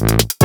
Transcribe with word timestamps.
you 0.00 0.37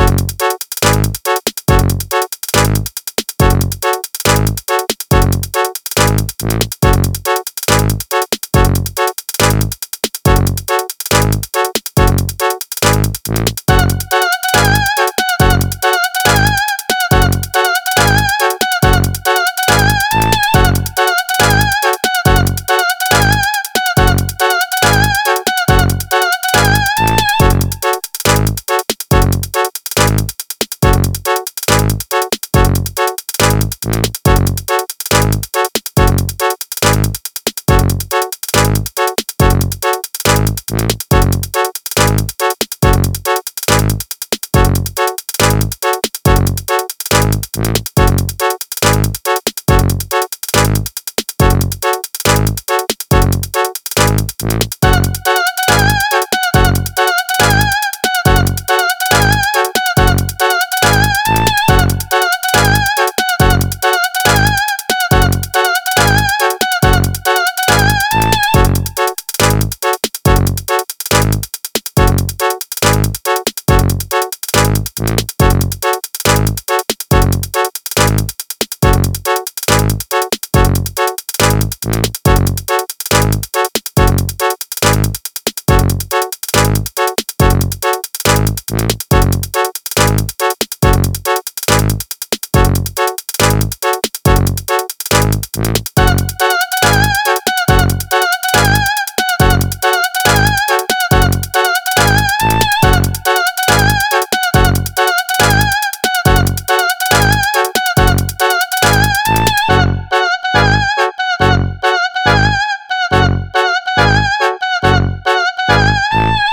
Mm-hmm. 47.56 47.83